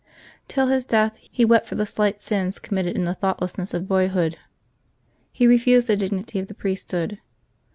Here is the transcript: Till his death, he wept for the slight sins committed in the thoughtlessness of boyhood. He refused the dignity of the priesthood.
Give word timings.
Till 0.47 0.65
his 0.65 0.83
death, 0.83 1.15
he 1.31 1.45
wept 1.45 1.67
for 1.67 1.75
the 1.75 1.85
slight 1.85 2.23
sins 2.23 2.57
committed 2.57 2.95
in 2.95 3.03
the 3.03 3.13
thoughtlessness 3.13 3.71
of 3.75 3.87
boyhood. 3.87 4.35
He 5.31 5.45
refused 5.45 5.85
the 5.85 5.95
dignity 5.95 6.39
of 6.39 6.47
the 6.47 6.55
priesthood. 6.55 7.19